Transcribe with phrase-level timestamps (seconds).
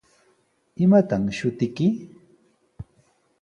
[0.83, 1.87] ¿Imataq shutiyki?